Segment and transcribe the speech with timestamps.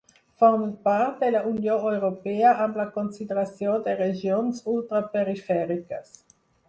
[0.43, 6.17] Formen part de la Unió Europea amb la consideració de regions ultraperifèriques.